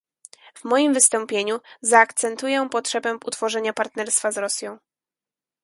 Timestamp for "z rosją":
4.31-4.77